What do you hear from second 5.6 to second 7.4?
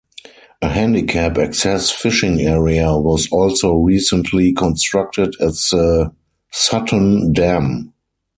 the Sutton